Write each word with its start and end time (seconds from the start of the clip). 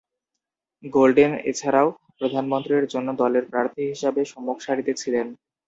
Golden 0.93 1.31
এছাড়াও 1.43 1.87
প্রধানমন্ত্রীর 2.19 2.85
জন্য 2.93 3.07
দলের 3.21 3.45
প্রার্থী 3.51 3.81
হিসাবে 3.91 4.21
সম্মুখ 4.31 4.57
সারিতে 4.61 4.93
ছিলেন। 5.01 5.27